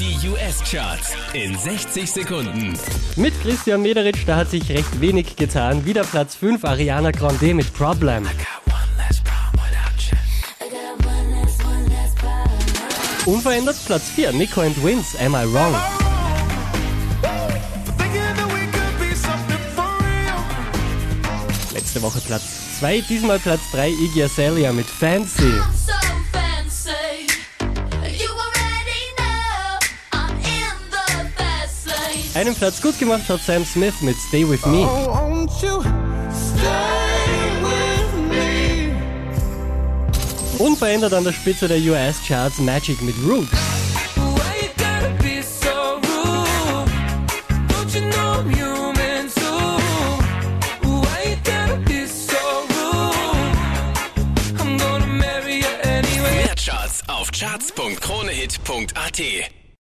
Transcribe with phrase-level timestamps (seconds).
[0.00, 2.72] Die US-Charts in 60 Sekunden.
[3.16, 5.84] Mit Christian Mederitsch, da hat sich recht wenig getan.
[5.84, 8.26] Wieder Platz 5, Ariana Grande mit Problem.
[13.26, 15.76] Unverändert Platz 4, Nico and Wins, Am I Wrong?
[21.74, 25.60] Letzte Woche Platz 2, diesmal Platz 3, Iggy Azalea mit Fancy.
[32.34, 34.84] Einen Platz gut gemacht hat Sam Smith mit Stay With Me.
[34.84, 35.82] Won't you
[36.32, 38.94] stay with me?
[40.58, 43.18] Unverändert an der Spitze der US-Charts Magic mit.
[43.18, 43.42] Mehr
[56.54, 59.20] Charts auf charts.kronehit.at.